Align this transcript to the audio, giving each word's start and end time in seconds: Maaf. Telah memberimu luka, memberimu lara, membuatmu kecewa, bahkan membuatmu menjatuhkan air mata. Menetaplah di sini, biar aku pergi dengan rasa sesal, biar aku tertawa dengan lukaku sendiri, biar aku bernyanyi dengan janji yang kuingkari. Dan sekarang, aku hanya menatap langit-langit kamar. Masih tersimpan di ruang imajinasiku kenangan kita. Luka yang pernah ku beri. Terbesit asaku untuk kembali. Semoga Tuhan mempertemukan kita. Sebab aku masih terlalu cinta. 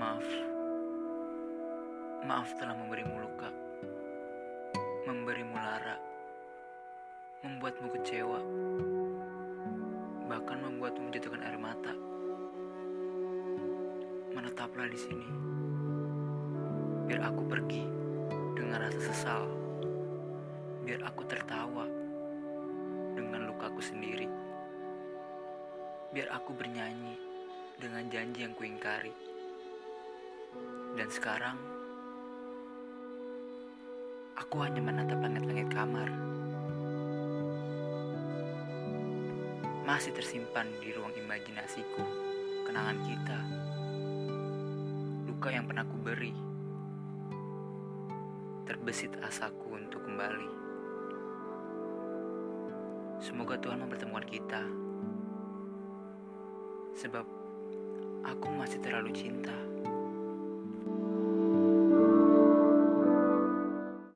Maaf. 0.00 0.24
Telah 2.56 2.72
memberimu 2.72 3.20
luka, 3.20 3.52
memberimu 5.04 5.52
lara, 5.60 5.96
membuatmu 7.44 7.88
kecewa, 8.00 8.40
bahkan 10.24 10.60
membuatmu 10.60 11.08
menjatuhkan 11.08 11.44
air 11.44 11.60
mata. 11.60 11.92
Menetaplah 14.32 14.88
di 14.88 14.96
sini, 14.96 15.28
biar 17.08 17.20
aku 17.28 17.42
pergi 17.44 17.84
dengan 18.56 18.88
rasa 18.88 19.00
sesal, 19.04 19.44
biar 20.84 21.04
aku 21.04 21.28
tertawa 21.28 21.84
dengan 23.16 23.52
lukaku 23.52 23.84
sendiri, 23.84 24.28
biar 26.12 26.32
aku 26.32 26.56
bernyanyi 26.56 27.20
dengan 27.76 28.08
janji 28.08 28.48
yang 28.48 28.56
kuingkari. 28.56 29.39
Dan 30.98 31.08
sekarang, 31.08 31.56
aku 34.36 34.56
hanya 34.66 34.82
menatap 34.82 35.18
langit-langit 35.22 35.68
kamar. 35.70 36.10
Masih 39.86 40.14
tersimpan 40.14 40.70
di 40.78 40.94
ruang 40.94 41.14
imajinasiku 41.14 42.04
kenangan 42.66 42.98
kita. 43.02 43.38
Luka 45.26 45.48
yang 45.50 45.66
pernah 45.66 45.82
ku 45.82 45.96
beri. 45.98 46.34
Terbesit 48.66 49.18
asaku 49.18 49.82
untuk 49.82 50.06
kembali. 50.06 50.50
Semoga 53.18 53.58
Tuhan 53.58 53.82
mempertemukan 53.82 54.26
kita. 54.30 54.62
Sebab 56.96 57.26
aku 58.24 58.46
masih 58.54 58.78
terlalu 58.78 59.10
cinta. 59.12 59.52